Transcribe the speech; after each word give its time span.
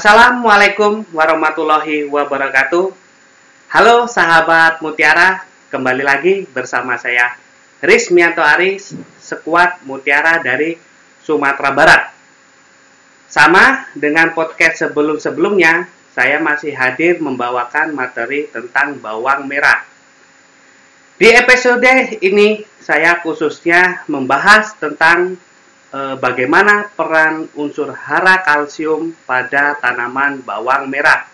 Assalamualaikum 0.00 1.04
warahmatullahi 1.12 2.08
wabarakatuh. 2.08 2.88
Halo 3.68 4.08
sahabat 4.08 4.80
Mutiara, 4.80 5.44
kembali 5.68 6.00
lagi 6.00 6.48
bersama 6.48 6.96
saya 6.96 7.36
Rismianto 7.84 8.40
Aris, 8.40 8.96
sekuat 9.20 9.84
Mutiara 9.84 10.40
dari 10.40 10.80
Sumatera 11.20 11.68
Barat. 11.76 12.02
Sama 13.28 13.92
dengan 13.92 14.32
podcast 14.32 14.88
sebelum-sebelumnya, 14.88 15.84
saya 16.16 16.40
masih 16.40 16.72
hadir 16.72 17.20
membawakan 17.20 17.92
materi 17.92 18.48
tentang 18.48 18.96
bawang 19.04 19.44
merah. 19.44 19.84
Di 21.20 21.28
episode 21.28 22.16
ini 22.24 22.64
saya 22.80 23.20
khususnya 23.20 24.08
membahas 24.08 24.72
tentang 24.80 25.36
bagaimana 25.92 26.86
peran 26.94 27.50
unsur 27.58 27.90
hara 27.90 28.42
kalsium 28.46 29.14
pada 29.26 29.74
tanaman 29.78 30.38
bawang 30.42 30.86
merah 30.86 31.26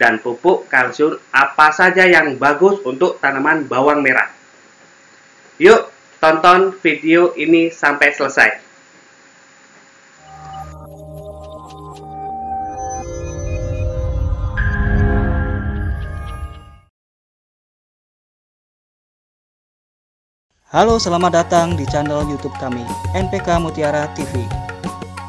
dan 0.00 0.16
pupuk 0.20 0.68
kalsium 0.68 1.16
apa 1.32 1.72
saja 1.72 2.08
yang 2.08 2.36
bagus 2.40 2.80
untuk 2.84 3.20
tanaman 3.20 3.68
bawang 3.68 4.00
merah. 4.00 4.28
Yuk, 5.60 5.92
tonton 6.20 6.72
video 6.80 7.36
ini 7.36 7.68
sampai 7.68 8.16
selesai. 8.16 8.69
Halo, 20.70 21.02
selamat 21.02 21.34
datang 21.34 21.74
di 21.74 21.82
channel 21.82 22.22
YouTube 22.30 22.54
kami, 22.62 22.86
NPK 23.10 23.58
Mutiara 23.58 24.06
TV. 24.14 24.46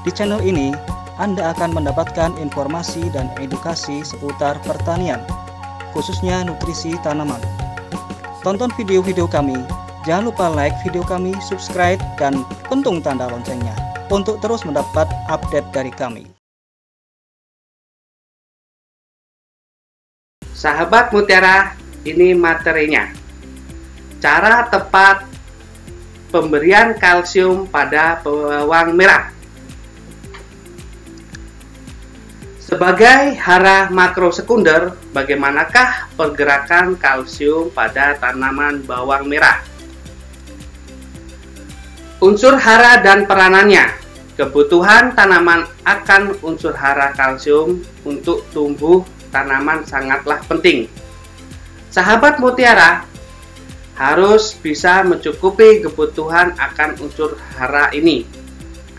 Di 0.06 0.14
channel 0.14 0.38
ini, 0.45 0.70
Anda 1.17 1.50
akan 1.58 1.73
mendapatkan 1.73 2.38
informasi 2.38 3.09
dan 3.09 3.25
edukasi 3.42 4.06
seputar 4.06 4.61
pertanian, 4.61 5.17
khususnya 5.98 6.45
nutrisi 6.45 6.94
tanaman. 7.02 7.42
Tonton 8.45 8.70
video-video 8.78 9.25
kami, 9.25 9.58
jangan 10.06 10.30
lupa 10.30 10.45
like 10.53 10.78
video 10.86 11.02
kami, 11.02 11.33
subscribe, 11.42 11.98
dan 12.22 12.45
pentung 12.70 13.02
tanda 13.02 13.26
loncengnya 13.26 13.73
untuk 14.14 14.38
terus 14.45 14.61
mendapat 14.61 15.09
update 15.26 15.66
dari 15.73 15.89
kami. 15.89 16.30
Sahabat 20.53 21.09
Mutiara, 21.09 21.73
ini 22.05 22.38
materinya. 22.38 23.09
Cara 24.22 24.70
tepat 24.70 25.31
pemberian 26.32 26.96
kalsium 26.96 27.68
pada 27.68 28.24
bawang 28.24 28.96
merah. 28.96 29.30
Sebagai 32.64 33.36
hara 33.36 33.92
makro 33.92 34.32
sekunder, 34.32 34.95
bagaimanakah 35.11 36.16
pergerakan 36.16 36.95
kalsium 36.95 37.67
pada 37.67 38.16
tanaman 38.16 38.80
bawang 38.88 39.28
merah? 39.28 39.60
Unsur 42.23 42.55
hara 42.55 43.04
dan 43.04 43.28
peranannya. 43.28 43.92
Kebutuhan 44.39 45.11
tanaman 45.11 45.67
akan 45.84 46.39
unsur 46.39 46.72
hara 46.72 47.11
kalsium 47.11 47.84
untuk 48.08 48.48
tumbuh 48.55 49.04
tanaman 49.36 49.84
sangatlah 49.84 50.39
penting. 50.48 50.88
Sahabat 51.92 52.39
mutiara, 52.39 53.04
harus 53.96 54.56
bisa 54.56 55.04
mencukupi 55.04 55.84
kebutuhan 55.84 56.56
akan 56.56 56.98
unsur 57.04 57.36
hara 57.58 57.92
ini 57.92 58.24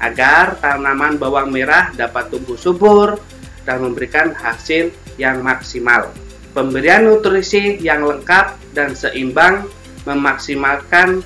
agar 0.03 0.59
tanaman 0.59 1.17
bawang 1.17 1.55
merah 1.55 1.95
dapat 1.95 2.29
tumbuh 2.29 2.59
subur 2.59 3.17
dan 3.63 3.79
memberikan 3.79 4.35
hasil 4.35 4.91
yang 5.15 5.41
maksimal. 5.47 6.11
Pemberian 6.53 7.07
nutrisi 7.07 7.79
yang 7.81 8.05
lengkap 8.05 8.75
dan 8.75 8.93
seimbang 8.93 9.71
memaksimalkan 10.05 11.23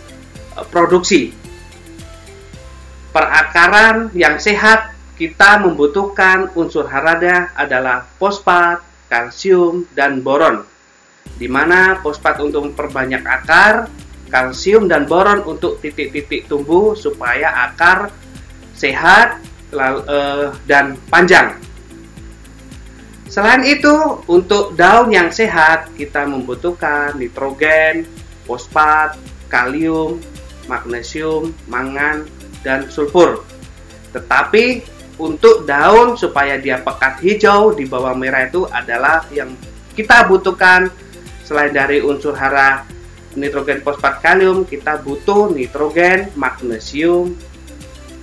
e, 0.55 0.61
produksi. 0.69 1.33
Perakaran 3.11 4.13
yang 4.13 4.37
sehat 4.37 4.93
kita 5.17 5.65
membutuhkan 5.65 6.53
unsur 6.53 6.85
harada 6.85 7.49
adalah 7.57 8.05
fosfat, 8.21 8.85
kalsium, 9.09 9.89
dan 9.97 10.21
boron 10.21 10.76
di 11.37 11.51
mana 11.51 11.99
fosfat 12.01 12.39
untuk 12.41 12.71
memperbanyak 12.73 13.23
akar, 13.27 13.91
kalsium 14.31 14.87
dan 14.87 15.05
boron 15.05 15.43
untuk 15.45 15.83
titik-titik 15.83 16.47
tumbuh 16.47 16.95
supaya 16.95 17.71
akar 17.71 18.11
sehat 18.77 19.43
eh, 19.75 20.49
dan 20.65 20.97
panjang. 21.11 21.57
Selain 23.27 23.67
itu, 23.67 24.23
untuk 24.31 24.79
daun 24.79 25.11
yang 25.11 25.29
sehat, 25.35 25.93
kita 25.99 26.25
membutuhkan 26.25 27.19
nitrogen, 27.19 28.07
fosfat, 28.47 29.19
kalium, 29.51 30.23
magnesium, 30.71 31.51
mangan, 31.67 32.25
dan 32.63 32.87
sulfur. 32.89 33.43
Tetapi 34.15 34.87
untuk 35.17 35.65
daun 35.65 36.15
supaya 36.15 36.57
dia 36.61 36.81
pekat 36.81 37.21
hijau 37.25 37.73
di 37.73 37.85
bawah 37.89 38.13
merah 38.13 38.47
itu 38.47 38.69
adalah 38.69 39.25
yang 39.33 39.53
kita 39.97 40.29
butuhkan 40.29 40.93
selain 41.47 41.71
dari 41.71 42.03
unsur 42.03 42.35
hara 42.35 42.83
nitrogen 43.39 43.79
fosfat 43.87 44.19
kalium 44.19 44.67
kita 44.67 44.99
butuh 44.99 45.55
nitrogen 45.55 46.27
magnesium 46.35 47.39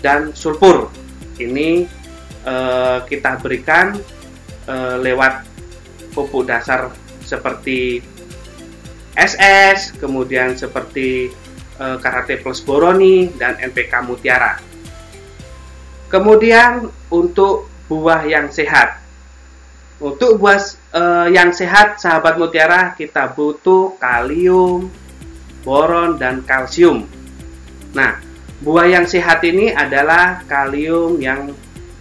dan 0.03 0.35
sulfur. 0.35 0.91
Ini 1.39 1.87
eh, 2.43 2.97
kita 3.07 3.39
berikan 3.39 3.95
eh, 4.67 4.95
lewat 4.99 5.47
pupuk 6.11 6.51
dasar 6.51 6.91
seperti 7.23 8.03
SS 9.15 9.95
kemudian 10.03 10.59
seperti 10.59 11.31
eh, 11.79 11.97
Karate 12.03 12.43
Plus 12.43 12.59
Boroni 12.59 13.31
dan 13.39 13.55
NPK 13.63 14.03
Mutiara. 14.03 14.59
Kemudian 16.11 16.91
untuk 17.09 17.71
buah 17.87 18.27
yang 18.27 18.51
sehat. 18.51 19.01
Untuk 19.97 20.37
buah 20.37 20.59
uh, 20.93 21.27
yang 21.27 21.51
sehat, 21.51 21.97
sahabat 21.99 22.37
mutiara, 22.37 22.93
kita 22.93 23.33
butuh 23.33 23.97
kalium, 23.97 24.93
boron, 25.65 26.15
dan 26.21 26.45
kalsium. 26.45 27.09
Nah, 27.97 28.21
buah 28.61 28.87
yang 28.87 29.05
sehat 29.09 29.41
ini 29.43 29.73
adalah 29.73 30.45
kalium 30.45 31.17
yang 31.19 31.51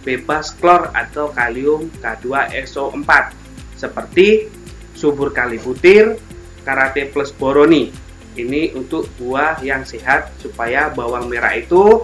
bebas 0.05 0.53
klor 0.55 0.93
atau 0.93 1.31
kalium 1.31 1.89
K2SO4 1.99 3.09
seperti 3.79 4.47
subur 4.93 5.33
kali 5.33 5.59
butir, 5.59 6.15
karate 6.63 7.09
plus 7.09 7.33
boroni. 7.33 7.91
Ini 8.33 8.73
untuk 8.73 9.05
buah 9.21 9.61
yang 9.61 9.85
sehat 9.85 10.33
supaya 10.41 10.89
bawang 10.89 11.29
merah 11.29 11.53
itu 11.53 12.01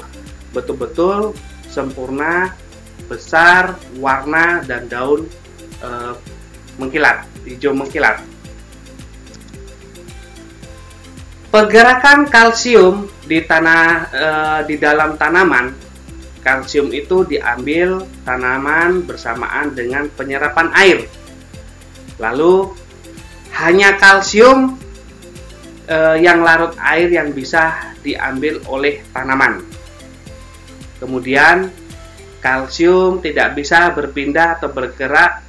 betul-betul 0.54 1.34
sempurna, 1.66 2.54
besar, 3.10 3.82
warna 3.98 4.62
dan 4.62 4.86
daun 4.86 5.26
uh, 5.82 6.14
mengkilat, 6.80 7.28
hijau 7.44 7.76
mengkilat. 7.76 8.24
Pergerakan 11.50 12.30
kalsium 12.30 13.10
di 13.26 13.42
tanah 13.42 13.84
uh, 14.14 14.60
di 14.64 14.78
dalam 14.78 15.18
tanaman, 15.18 15.74
kalsium 16.46 16.94
itu 16.94 17.26
diambil 17.26 18.06
tanaman 18.24 19.04
bersamaan 19.04 19.74
dengan 19.74 20.08
penyerapan 20.14 20.70
air. 20.78 21.10
Lalu 22.22 22.70
hanya 23.58 23.98
kalsium 23.98 24.78
uh, 25.90 26.16
yang 26.22 26.46
larut 26.46 26.78
air 26.78 27.10
yang 27.10 27.34
bisa 27.34 27.98
diambil 28.06 28.62
oleh 28.70 29.02
tanaman. 29.10 29.66
Kemudian 31.02 31.74
kalsium 32.46 33.26
tidak 33.26 33.58
bisa 33.58 33.90
berpindah 33.98 34.62
atau 34.62 34.70
bergerak 34.70 35.49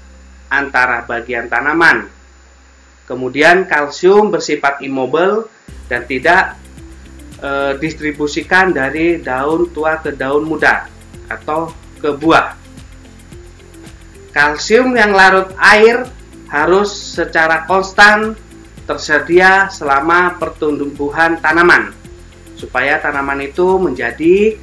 antara 0.50 1.06
bagian 1.06 1.47
tanaman. 1.47 2.11
Kemudian 3.06 3.67
kalsium 3.67 4.31
bersifat 4.31 4.82
immobile 4.82 5.47
dan 5.87 6.06
tidak 6.06 6.58
e, 7.38 7.79
distribusikan 7.79 8.70
dari 8.70 9.19
daun 9.19 9.70
tua 9.70 9.99
ke 9.99 10.14
daun 10.14 10.47
muda 10.47 10.87
atau 11.26 11.70
ke 11.99 12.11
buah. 12.14 12.55
Kalsium 14.31 14.94
yang 14.94 15.11
larut 15.11 15.50
air 15.58 16.06
harus 16.50 16.91
secara 16.91 17.67
konstan 17.67 18.35
tersedia 18.87 19.70
selama 19.70 20.38
pertumbuhan 20.38 21.38
tanaman 21.38 21.94
supaya 22.55 23.00
tanaman 23.00 23.43
itu 23.43 23.81
menjadi 23.81 24.55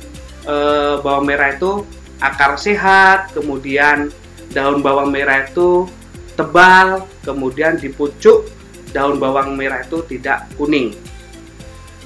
e, 0.46 0.56
bawang 1.02 1.26
merah 1.26 1.52
itu 1.52 1.82
akar 2.22 2.58
sehat, 2.62 3.34
kemudian 3.34 4.14
daun 4.52 4.80
bawang 4.80 5.12
merah 5.12 5.48
itu 5.48 5.88
tebal, 6.38 7.04
kemudian 7.26 7.76
di 7.82 7.90
pucuk 7.90 8.48
daun 8.96 9.20
bawang 9.20 9.58
merah 9.58 9.84
itu 9.84 10.06
tidak 10.08 10.48
kuning. 10.56 10.96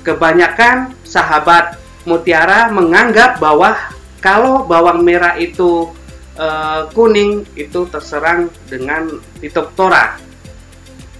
Kebanyakan 0.02 0.98
sahabat 1.06 1.78
mutiara 2.10 2.74
menganggap 2.74 3.38
bahwa 3.38 3.78
kalau 4.24 4.66
bawang 4.66 5.06
merah 5.06 5.38
itu 5.38 5.90
e, 6.34 6.48
kuning 6.94 7.46
itu 7.54 7.86
terserang 7.90 8.50
dengan 8.66 9.22
Phytophthora 9.38 10.18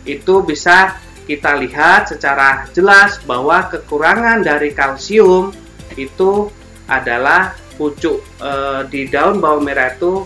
itu 0.02 0.42
bisa 0.42 0.98
kita 1.30 1.62
lihat 1.62 2.10
secara 2.10 2.66
jelas 2.74 3.22
bahwa 3.30 3.70
kekurangan 3.70 4.42
dari 4.42 4.74
kalsium 4.74 5.54
itu 5.94 6.50
adalah 6.90 7.54
pucuk 7.78 8.22
e, 8.42 8.52
di 8.90 9.06
daun 9.06 9.38
bawang 9.38 9.62
merah 9.62 9.94
itu 9.94 10.26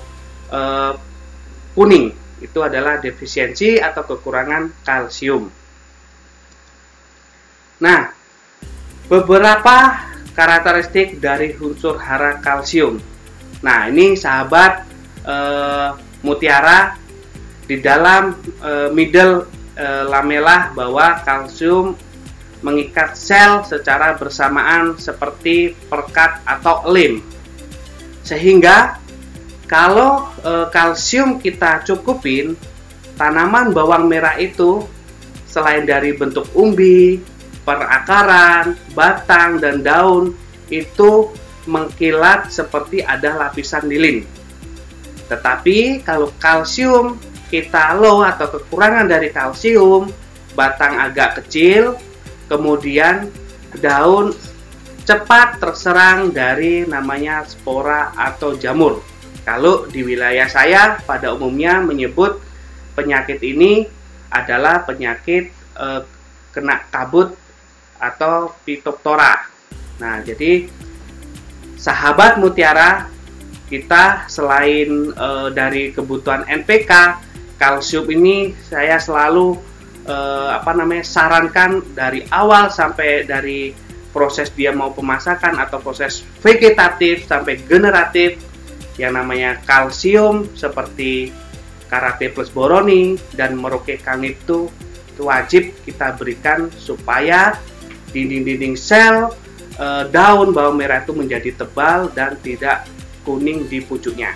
e, 0.49 0.61
kuning 1.75 2.13
itu 2.43 2.59
adalah 2.59 2.99
defisiensi 2.99 3.79
atau 3.79 4.03
kekurangan 4.03 4.71
kalsium. 4.83 5.47
Nah, 7.79 8.11
beberapa 9.07 9.77
karakteristik 10.35 11.19
dari 11.23 11.55
unsur 11.59 11.95
hara 11.99 12.39
kalsium. 12.43 12.99
Nah, 13.63 13.87
ini 13.87 14.19
sahabat 14.19 14.83
e, 15.23 15.35
mutiara 16.21 16.99
di 17.65 17.79
dalam 17.81 18.35
e, 18.61 18.71
middle 18.91 19.47
e, 19.73 19.87
lamelah 20.11 20.75
bahwa 20.75 21.23
kalsium 21.23 21.95
mengikat 22.65 23.13
sel 23.13 23.61
secara 23.61 24.17
bersamaan 24.17 24.97
seperti 24.97 25.77
perkat 25.85 26.41
atau 26.49 26.89
lem. 26.89 27.21
Sehingga 28.25 28.97
kalau 29.65 30.29
e, 30.45 30.69
kalsium 30.69 31.41
kita 31.41 31.81
cukupin, 31.85 32.53
tanaman 33.17 33.73
bawang 33.73 34.05
merah 34.05 34.37
itu 34.37 34.85
selain 35.49 35.87
dari 35.87 36.13
bentuk 36.13 36.45
umbi, 36.53 37.17
perakaran, 37.65 38.77
batang 38.93 39.57
dan 39.57 39.81
daun 39.81 40.37
itu 40.69 41.33
mengkilat 41.65 42.53
seperti 42.53 43.01
ada 43.01 43.33
lapisan 43.33 43.89
lilin. 43.89 44.21
Tetapi 45.25 46.05
kalau 46.05 46.29
kalsium 46.37 47.17
kita 47.49 47.97
low 47.97 48.21
atau 48.21 48.53
kekurangan 48.53 49.09
dari 49.09 49.33
kalsium, 49.33 50.13
batang 50.53 51.01
agak 51.01 51.41
kecil, 51.41 51.97
kemudian 52.45 53.33
daun 53.81 54.33
cepat 55.05 55.61
terserang 55.61 56.33
dari 56.33 56.85
namanya 56.85 57.45
spora 57.45 58.13
atau 58.13 58.53
jamur. 58.57 59.01
Kalau 59.45 59.85
di 59.85 60.01
wilayah 60.01 60.49
saya 60.49 60.97
pada 61.05 61.31
umumnya 61.31 61.79
menyebut 61.79 62.41
penyakit 62.97 63.39
ini 63.45 63.85
adalah 64.33 64.81
penyakit 64.83 65.53
eh, 65.77 66.01
kena 66.49 66.81
kabut 66.89 67.37
atau 68.01 68.51
Phytophthora. 68.65 69.47
Nah, 70.01 70.19
jadi 70.25 70.67
sahabat 71.79 72.41
mutiara 72.41 73.07
kita 73.65 74.29
selain 74.29 75.09
e, 75.09 75.27
dari 75.53 75.89
kebutuhan 75.89 76.45
NPK 76.45 76.91
kalsium 77.57 78.05
ini 78.13 78.53
saya 78.61 79.01
selalu 79.01 79.57
eh, 80.05 80.49
apa 80.53 80.71
namanya 80.77 81.01
sarankan 81.01 81.81
dari 81.97 82.27
awal 82.29 82.69
sampai 82.69 83.25
dari 83.25 83.73
proses 84.13 84.53
dia 84.53 84.71
mau 84.71 84.93
pemasakan 84.93 85.59
atau 85.59 85.81
proses 85.81 86.23
vegetatif 86.39 87.25
sampai 87.27 87.59
generatif 87.65 88.37
yang 88.95 89.15
namanya 89.15 89.59
kalsium 89.67 90.47
seperti 90.55 91.31
karate 91.91 92.31
plus 92.31 92.49
boroni 92.49 93.19
dan 93.35 93.55
meroke 93.59 93.99
kanito 93.99 94.71
itu 95.15 95.21
wajib 95.23 95.71
kita 95.87 96.11
berikan 96.19 96.67
supaya 96.75 97.55
dinding-dinding 98.11 98.75
sel 98.75 99.31
eh, 99.79 100.03
daun 100.11 100.51
bawang 100.51 100.75
merah 100.75 101.03
itu 101.03 101.15
menjadi 101.15 101.55
tebal 101.55 102.11
dan 102.11 102.35
tidak 102.43 102.87
kuning 103.23 103.67
di 103.71 103.79
pucuknya. 103.79 104.35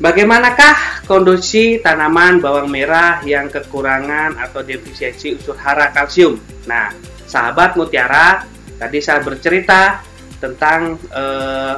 Bagaimanakah 0.00 1.04
kondisi 1.04 1.76
tanaman 1.76 2.40
bawang 2.40 2.72
merah 2.72 3.20
yang 3.20 3.52
kekurangan 3.52 4.40
atau 4.40 4.64
defisiensi 4.64 5.36
unsur 5.36 5.60
hara 5.60 5.92
kalsium? 5.92 6.40
Nah, 6.64 6.88
sahabat 7.28 7.76
mutiara, 7.76 8.48
tadi 8.80 9.04
saya 9.04 9.20
bercerita 9.20 10.00
tentang 10.40 10.96
eh, 11.12 11.74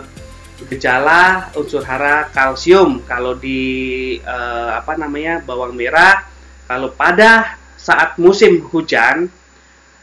gejala 0.71 1.51
unsur 1.59 1.83
hara 1.83 2.31
kalsium 2.31 3.03
kalau 3.05 3.35
di 3.35 4.17
eh, 4.23 4.71
apa 4.73 4.95
namanya 4.95 5.43
bawang 5.43 5.75
merah 5.75 6.25
kalau 6.71 6.95
pada 6.95 7.59
saat 7.77 8.15
musim 8.17 8.63
hujan 8.71 9.27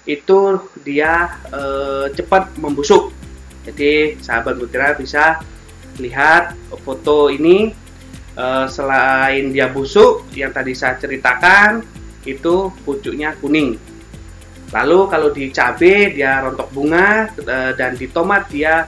itu 0.03 0.39
dia 0.83 1.39
eh, 1.49 2.05
cepat 2.13 2.53
membusuk. 2.59 3.15
Jadi 3.63 4.17
sahabat 4.19 4.59
mutiara 4.59 4.95
bisa 4.97 5.39
lihat 5.99 6.55
foto 6.81 7.27
ini 7.27 7.75
uh, 8.39 8.65
selain 8.71 9.51
dia 9.51 9.67
busuk 9.67 10.31
yang 10.33 10.55
tadi 10.55 10.71
saya 10.71 10.95
ceritakan 10.95 11.83
itu 12.23 12.71
pucuknya 12.87 13.35
kuning 13.39 13.75
lalu 14.69 14.99
kalau 15.09 15.29
di 15.33 15.49
cabai 15.49 16.13
dia 16.13 16.45
rontok 16.45 16.69
bunga 16.69 17.29
uh, 17.41 17.71
dan 17.73 17.97
di 17.97 18.05
tomat 18.09 18.45
dia 18.49 18.85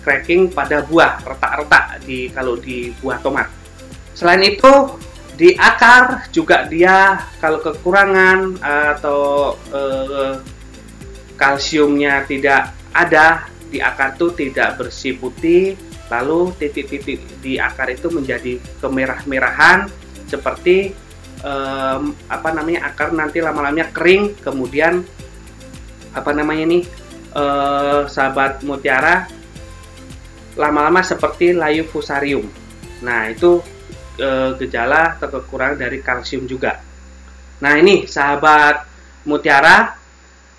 cracking 0.00 0.48
pada 0.48 0.80
buah 0.80 1.20
retak-retak 1.20 2.04
di 2.08 2.32
kalau 2.32 2.56
di 2.56 2.92
buah 3.04 3.20
tomat. 3.20 3.48
Selain 4.16 4.40
itu 4.40 4.96
di 5.36 5.56
akar 5.56 6.28
juga 6.32 6.68
dia 6.68 7.16
kalau 7.40 7.60
kekurangan 7.64 8.60
atau 8.60 9.56
uh, 9.72 10.40
kalsiumnya 11.40 12.28
tidak 12.28 12.76
ada 12.92 13.48
di 13.72 13.80
akar 13.80 14.20
tuh 14.20 14.36
tidak 14.36 14.76
bersih 14.76 15.16
putih 15.16 15.78
lalu 16.10 16.52
titik-titik 16.58 17.22
di 17.40 17.56
akar 17.56 17.88
itu 17.88 18.10
menjadi 18.10 18.58
kemerah-merahan 18.82 19.88
seperti 20.26 20.92
um, 21.44 22.14
apa 22.28 22.48
namanya 22.52 22.90
akar 22.92 23.12
nanti 23.12 23.40
lama-lamanya 23.42 23.92
kering 23.92 24.38
kemudian 24.40 25.04
apa 26.10 26.30
namanya 26.34 26.62
ini 26.66 26.78
uh, 27.34 28.06
sahabat 28.10 28.66
mutiara 28.66 29.30
lama-lama 30.58 31.00
seperti 31.00 31.54
layu 31.54 31.86
fusarium. 31.86 32.44
Nah 33.06 33.30
itu 33.30 33.62
uh, 34.20 34.50
gejala 34.58 35.16
atau 35.16 35.40
kekurangan 35.40 35.78
dari 35.86 36.02
kalsium 36.02 36.44
juga. 36.44 36.82
Nah 37.62 37.76
ini 37.78 38.08
sahabat 38.08 38.88
mutiara 39.28 39.94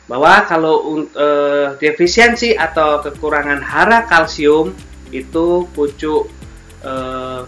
bahwa 0.07 0.43
kalau 0.47 1.07
uh, 1.15 1.75
defisiensi 1.77 2.55
atau 2.55 3.03
kekurangan 3.03 3.59
hara 3.63 4.03
kalsium 4.07 4.75
itu 5.11 5.67
pucuk 5.75 6.31
eh, 6.87 7.41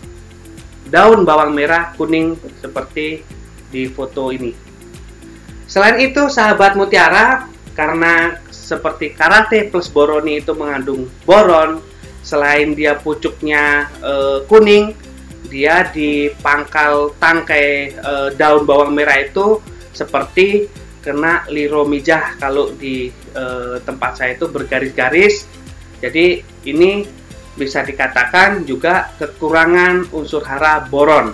daun 0.93 1.25
bawang 1.25 1.57
merah 1.57 1.89
kuning 1.97 2.37
seperti 2.61 3.25
di 3.73 3.89
foto 3.89 4.29
ini. 4.29 4.53
Selain 5.65 5.97
itu, 5.97 6.29
sahabat 6.29 6.77
mutiara, 6.77 7.49
karena 7.73 8.37
seperti 8.53 9.17
karate 9.17 9.73
plus 9.73 9.89
boroni 9.89 10.37
itu 10.37 10.53
mengandung 10.53 11.09
boron, 11.25 11.81
selain 12.21 12.77
dia 12.77 12.93
pucuknya 12.93 13.89
eh, 14.05 14.45
kuning, 14.45 14.93
dia 15.49 15.89
di 15.89 16.29
pangkal 16.45 17.17
tangkai 17.17 17.97
eh, 17.97 18.29
daun 18.37 18.69
bawang 18.69 18.93
merah 18.93 19.17
itu 19.17 19.57
seperti 19.97 20.69
kena 21.01 21.49
liromijah 21.49 22.37
kalau 22.37 22.69
di 22.77 23.09
eh, 23.33 23.75
tempat 23.81 24.21
saya 24.21 24.37
itu 24.37 24.45
bergaris-garis. 24.45 25.49
Jadi 26.05 26.45
ini 26.69 27.22
bisa 27.53 27.85
dikatakan 27.85 28.65
juga 28.65 29.13
kekurangan 29.21 30.09
unsur 30.13 30.41
hara 30.41 30.85
boron. 30.89 31.33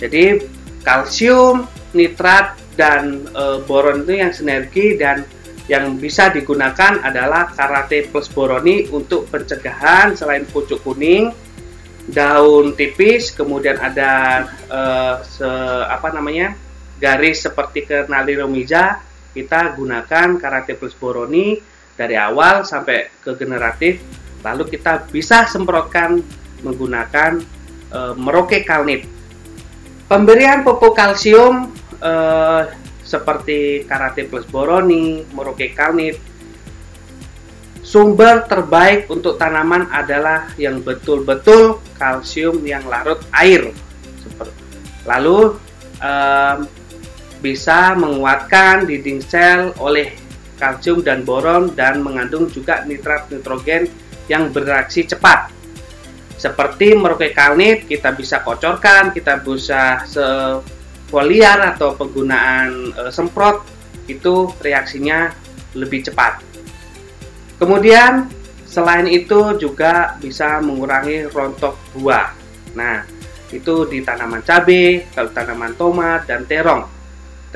Jadi 0.00 0.40
kalsium, 0.80 1.68
nitrat 1.92 2.56
dan 2.74 3.28
e, 3.30 3.44
boron 3.64 4.02
itu 4.02 4.18
yang 4.18 4.32
sinergi 4.34 4.98
dan 4.98 5.22
yang 5.70 5.96
bisa 5.96 6.28
digunakan 6.28 7.00
adalah 7.00 7.48
karate 7.52 8.08
plus 8.08 8.28
boroni 8.28 8.84
untuk 8.92 9.28
pencegahan 9.32 10.12
selain 10.12 10.44
pucuk 10.44 10.84
kuning, 10.84 11.32
daun 12.04 12.76
tipis, 12.76 13.32
kemudian 13.32 13.80
ada 13.80 14.44
e, 14.68 14.80
se, 15.24 15.48
apa 15.88 16.12
namanya 16.12 16.52
garis 17.00 17.44
seperti 17.44 17.84
kernaliromiza 17.84 19.00
kita 19.34 19.74
gunakan 19.74 20.38
karate 20.38 20.78
plus 20.78 20.94
boroni 20.94 21.58
dari 21.94 22.14
awal 22.18 22.62
sampai 22.66 23.10
ke 23.22 23.34
generatif 23.34 24.23
lalu 24.44 24.68
kita 24.68 25.08
bisa 25.08 25.48
semprotkan 25.48 26.20
menggunakan 26.60 27.40
e, 27.88 27.98
Merauke 28.20 28.60
Kalnit. 28.62 29.08
Pemberian 30.04 30.60
pupuk 30.60 30.92
kalsium 30.92 31.72
eh, 32.04 32.62
seperti 33.04 33.88
karate 33.88 34.28
plus 34.28 34.44
boroni, 34.44 35.24
Merauke 35.32 35.72
kalnit, 35.72 36.20
sumber 37.80 38.44
terbaik 38.44 39.08
untuk 39.08 39.40
tanaman 39.40 39.88
adalah 39.88 40.52
yang 40.60 40.84
betul-betul 40.84 41.80
kalsium 41.96 42.60
yang 42.68 42.84
larut 42.84 43.20
air. 43.32 43.72
Lalu 45.08 45.56
eh, 46.04 46.56
bisa 47.40 47.96
menguatkan 47.96 48.88
dinding 48.88 49.20
sel 49.24 49.72
oleh 49.80 50.16
kalsium 50.60 51.00
dan 51.00 51.24
boron 51.24 51.72
dan 51.72 52.00
mengandung 52.00 52.48
juga 52.48 52.84
nitrat 52.88 53.28
nitrogen 53.32 53.88
yang 54.28 54.48
bereaksi 54.50 55.04
cepat 55.04 55.54
seperti 56.44 56.92
Merauke 56.92 57.32
Kalnit 57.32 57.88
kita 57.88 58.12
bisa 58.12 58.44
kocorkan, 58.44 59.16
kita 59.16 59.40
bisa 59.40 60.04
foliar 61.08 61.72
atau 61.72 61.96
penggunaan 61.96 62.92
e, 62.92 63.02
semprot 63.08 63.64
itu 64.10 64.52
reaksinya 64.60 65.32
lebih 65.72 66.04
cepat. 66.04 66.44
Kemudian 67.56 68.28
selain 68.68 69.08
itu 69.08 69.56
juga 69.56 70.20
bisa 70.20 70.60
mengurangi 70.60 71.32
rontok 71.32 71.80
buah. 71.96 72.36
Nah, 72.76 73.08
itu 73.48 73.88
di 73.88 74.04
tanaman 74.04 74.44
cabai, 74.44 75.08
kalau 75.16 75.30
tanaman 75.32 75.72
tomat 75.80 76.28
dan 76.28 76.44
terong. 76.44 76.84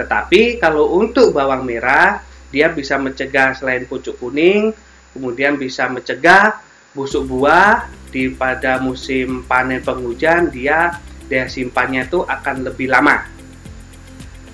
Tetapi 0.00 0.62
kalau 0.62 0.96
untuk 0.96 1.36
bawang 1.36 1.66
merah, 1.66 2.24
dia 2.48 2.72
bisa 2.72 2.96
mencegah 2.96 3.52
selain 3.52 3.84
pucuk 3.84 4.16
kuning, 4.16 4.72
kemudian 5.12 5.56
bisa 5.56 5.88
mencegah 5.88 6.60
busuk 6.96 7.28
buah 7.28 7.86
di 8.08 8.32
pada 8.32 8.80
musim 8.80 9.44
panen 9.44 9.84
penghujan 9.84 10.48
dia 10.48 10.96
daya 11.28 11.46
simpannya 11.46 12.08
itu 12.08 12.24
akan 12.24 12.64
lebih 12.64 12.88
lama. 12.88 13.28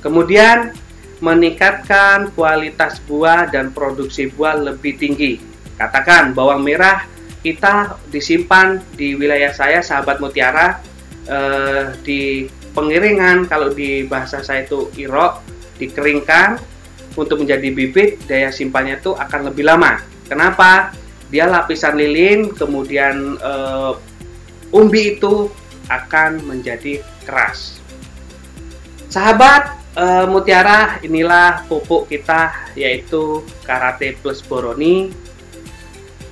Kemudian 0.03 0.75
meningkatkan 1.23 2.35
kualitas 2.35 3.01
buah 3.07 3.49
dan 3.49 3.71
produksi 3.71 4.29
buah 4.29 4.59
lebih 4.59 4.99
tinggi. 4.99 5.41
Katakan 5.79 6.37
bawang 6.37 6.61
merah 6.61 7.07
kita 7.41 7.97
disimpan 8.11 8.83
di 8.99 9.15
wilayah 9.15 9.55
saya 9.55 9.81
sahabat 9.81 10.19
mutiara 10.19 10.83
eh, 11.25 11.95
di 12.03 12.45
pengiringan 12.75 13.47
kalau 13.47 13.71
di 13.71 14.05
bahasa 14.05 14.43
saya 14.43 14.67
itu 14.67 14.91
irok 14.99 15.41
dikeringkan 15.79 16.59
untuk 17.15 17.47
menjadi 17.47 17.71
bibit 17.71 18.27
daya 18.27 18.51
simpannya 18.51 18.99
itu 18.99 19.15
akan 19.15 19.49
lebih 19.49 19.65
lama. 19.65 20.14
Kenapa? 20.27 20.91
dia 21.35 21.51
lapisan 21.51 21.99
lilin 21.99 22.55
kemudian 22.55 23.35
uh, 23.43 23.99
umbi 24.71 25.19
itu 25.19 25.51
akan 25.91 26.39
menjadi 26.47 27.03
keras 27.27 27.83
sahabat 29.11 29.75
uh, 29.99 30.31
mutiara 30.31 31.03
inilah 31.03 31.67
pupuk 31.67 32.07
kita 32.07 32.71
yaitu 32.79 33.43
karate 33.67 34.15
plus 34.23 34.47
boroni 34.47 35.11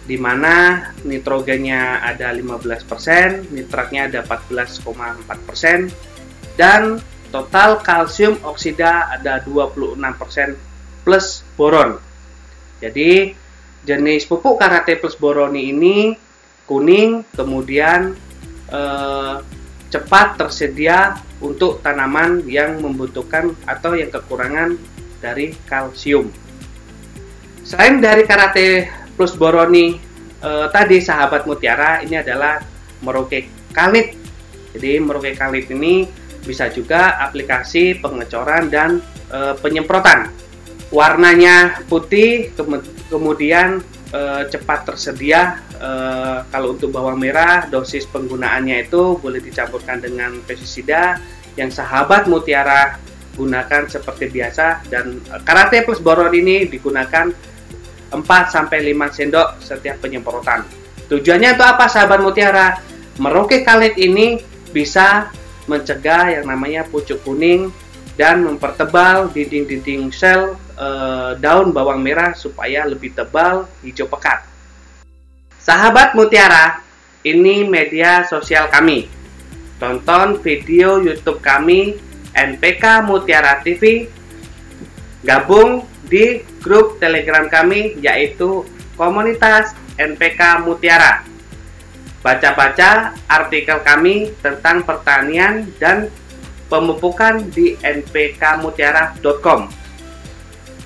di 0.02 0.18
mana 0.18 0.90
nitrogennya 1.06 2.02
ada 2.02 2.34
15%, 2.34 3.54
nitratnya 3.54 4.10
ada 4.10 4.26
14,4% 4.26 6.58
dan 6.58 6.98
total 7.30 7.78
kalsium 7.86 8.34
oksida 8.42 9.14
ada 9.14 9.38
26% 9.46 10.58
plus 11.06 11.46
boron. 11.54 12.02
Jadi 12.82 13.38
jenis 13.82 14.26
pupuk 14.26 14.58
karate 14.58 14.98
plus 14.98 15.18
boroni 15.18 15.70
ini 15.74 16.14
kuning 16.66 17.26
kemudian 17.34 18.14
eh, 18.70 19.36
cepat 19.92 20.40
tersedia 20.40 21.18
untuk 21.42 21.82
tanaman 21.84 22.46
yang 22.46 22.80
membutuhkan 22.80 23.52
atau 23.66 23.92
yang 23.98 24.08
kekurangan 24.08 24.78
dari 25.18 25.52
kalsium. 25.66 26.30
Selain 27.66 27.98
dari 27.98 28.22
karate 28.24 28.88
plus 29.18 29.34
boroni 29.34 29.98
eh, 30.40 30.66
tadi 30.70 31.02
sahabat 31.02 31.44
mutiara 31.44 32.00
ini 32.00 32.18
adalah 32.18 32.62
Merauke 33.02 33.50
Kalit. 33.74 34.14
Jadi 34.72 35.02
Merauke 35.02 35.34
Kalit 35.34 35.68
ini 35.68 36.06
bisa 36.42 36.66
juga 36.70 37.22
aplikasi 37.22 38.02
pengecoran 38.02 38.66
dan 38.66 38.98
e, 39.30 39.54
penyemprotan 39.62 40.28
warnanya 40.92 41.80
putih 41.88 42.52
kemudian 43.08 43.80
e, 44.12 44.20
cepat 44.52 44.92
tersedia 44.92 45.64
e, 45.80 45.90
kalau 46.52 46.76
untuk 46.76 46.92
bawang 46.92 47.16
merah 47.16 47.64
dosis 47.66 48.04
penggunaannya 48.12 48.86
itu 48.86 49.16
boleh 49.16 49.40
dicampurkan 49.40 50.04
dengan 50.04 50.36
pestisida 50.44 51.16
yang 51.56 51.72
sahabat 51.72 52.28
mutiara 52.28 53.00
gunakan 53.32 53.88
seperti 53.88 54.28
biasa 54.28 54.84
dan 54.92 55.16
e, 55.16 55.34
karate 55.40 55.80
plus 55.80 55.98
boron 55.98 56.30
ini 56.36 56.68
digunakan 56.68 57.32
4 58.12 58.20
sampai 58.52 58.92
5 58.92 59.16
sendok 59.16 59.48
setiap 59.64 59.96
penyemprotan. 60.04 60.68
Tujuannya 61.08 61.56
itu 61.56 61.64
apa 61.64 61.88
sahabat 61.88 62.20
mutiara? 62.20 62.76
Merauke 63.16 63.64
kalit 63.64 63.96
ini 63.96 64.36
bisa 64.68 65.32
mencegah 65.64 66.36
yang 66.36 66.44
namanya 66.44 66.84
pucuk 66.84 67.24
kuning 67.24 67.72
dan 68.20 68.44
mempertebal 68.44 69.32
dinding-dinding 69.32 70.12
sel 70.12 70.60
e, 70.82 70.86
daun 71.38 71.70
bawang 71.70 72.02
merah 72.02 72.34
supaya 72.34 72.82
lebih 72.82 73.14
tebal 73.14 73.70
hijau 73.86 74.10
pekat. 74.10 74.42
Sahabat 75.62 76.18
Mutiara, 76.18 76.82
ini 77.22 77.62
media 77.62 78.26
sosial 78.26 78.66
kami. 78.66 79.06
Tonton 79.78 80.42
video 80.42 80.98
YouTube 80.98 81.38
kami 81.38 81.94
NPK 82.34 83.06
Mutiara 83.06 83.62
TV. 83.62 84.10
Gabung 85.22 85.86
di 86.10 86.42
grup 86.58 86.98
Telegram 86.98 87.46
kami 87.46 87.94
yaitu 88.02 88.66
komunitas 88.98 89.70
NPK 89.94 90.66
Mutiara. 90.66 91.22
Baca-baca 92.22 93.18
artikel 93.26 93.82
kami 93.82 94.30
tentang 94.38 94.86
pertanian 94.86 95.66
dan 95.78 96.06
pemupukan 96.70 97.42
di 97.50 97.74
npkmutiara.com. 97.82 99.81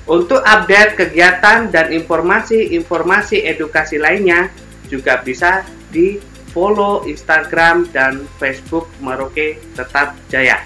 Untuk 0.06 0.38
update 0.38 0.94
kegiatan 0.94 1.66
dan 1.66 1.90
informasi-informasi 1.90 3.42
edukasi 3.42 3.98
lainnya 3.98 4.54
juga 4.86 5.18
bisa 5.18 5.66
di 5.90 6.22
follow 6.54 7.02
Instagram 7.10 7.90
dan 7.90 8.22
Facebook 8.38 8.86
Maroke 9.02 9.58
Tetap 9.74 10.14
Jaya. 10.30 10.62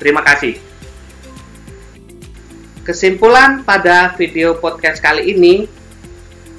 Terima 0.00 0.24
kasih. 0.24 0.56
Kesimpulan 2.80 3.60
pada 3.60 4.16
video 4.16 4.56
podcast 4.56 5.04
kali 5.04 5.36
ini, 5.36 5.68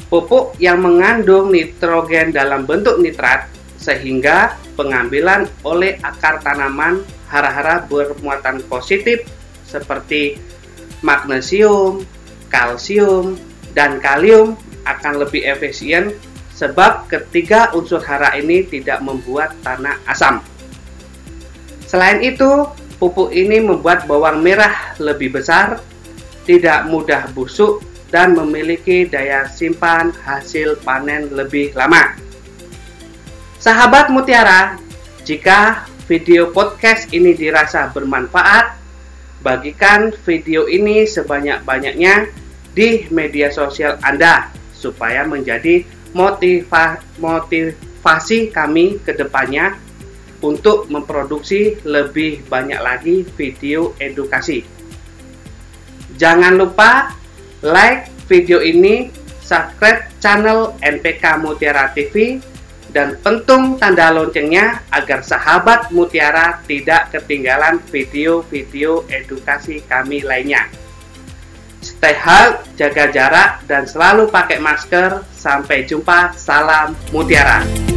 pupuk 0.05 0.53
yang 0.61 0.85
mengandung 0.85 1.49
nitrogen 1.49 2.29
dalam 2.29 2.69
bentuk 2.69 3.01
nitrat 3.01 3.49
sehingga 3.81 4.53
pengambilan 4.77 5.49
oleh 5.65 5.97
akar 6.05 6.45
tanaman 6.45 7.01
hara-hara 7.25 7.89
bermuatan 7.89 8.61
positif 8.69 9.25
seperti 9.65 10.37
magnesium, 11.01 12.05
kalsium, 12.49 13.37
dan 13.77 14.01
kalium 14.01 14.57
akan 14.85 15.21
lebih 15.21 15.45
efisien 15.45 16.13
sebab 16.55 17.09
ketiga 17.09 17.73
unsur 17.73 18.01
hara 18.01 18.37
ini 18.37 18.61
tidak 18.69 19.01
membuat 19.01 19.57
tanah 19.65 19.97
asam. 20.05 20.45
Selain 21.89 22.21
itu, 22.21 22.69
pupuk 23.01 23.33
ini 23.33 23.57
membuat 23.57 24.05
bawang 24.05 24.45
merah 24.45 24.93
lebih 25.01 25.33
besar, 25.33 25.81
tidak 26.45 26.85
mudah 26.85 27.27
busuk, 27.33 27.81
dan 28.13 28.37
memiliki 28.37 29.07
daya 29.09 29.49
simpan 29.49 30.13
hasil 30.21 30.77
panen 30.85 31.31
lebih 31.33 31.73
lama. 31.73 32.13
Sahabat 33.57 34.11
mutiara, 34.13 34.77
jika 35.23 35.87
video 36.05 36.51
podcast 36.51 37.09
ini 37.15 37.31
dirasa 37.33 37.89
bermanfaat, 37.89 38.80
bagikan 39.41 40.13
video 40.25 40.69
ini 40.69 41.05
sebanyak-banyaknya 41.05 42.29
di 42.71 43.09
media 43.11 43.51
sosial 43.51 43.97
Anda 44.05 44.53
supaya 44.71 45.25
menjadi 45.27 45.83
motiva 46.15 47.01
motivasi 47.19 48.53
kami 48.53 49.01
ke 49.01 49.13
depannya 49.17 49.75
untuk 50.41 50.89
memproduksi 50.89 51.77
lebih 51.85 52.41
banyak 52.49 52.81
lagi 52.81 53.15
video 53.37 53.93
edukasi. 54.01 54.65
Jangan 56.17 56.57
lupa 56.57 57.13
like 57.61 58.09
video 58.25 58.61
ini, 58.61 59.13
subscribe 59.41 60.09
channel 60.17 60.73
NPK 60.81 61.37
Mutiara 61.41 61.93
TV 61.93 62.41
dan 62.91 63.15
pentung 63.23 63.79
tanda 63.79 64.11
loncengnya 64.11 64.83
agar 64.91 65.23
sahabat 65.23 65.91
Mutiara 65.95 66.59
tidak 66.67 67.11
ketinggalan 67.15 67.79
video-video 67.87 69.07
edukasi 69.07 69.79
kami 69.87 70.23
lainnya. 70.23 70.67
Stay 71.81 72.13
healthy, 72.13 72.61
jaga 72.77 73.09
jarak, 73.09 73.51
dan 73.65 73.89
selalu 73.89 74.29
pakai 74.29 74.61
masker. 74.61 75.25
Sampai 75.33 75.89
jumpa, 75.89 76.37
salam 76.37 76.93
Mutiara. 77.09 77.90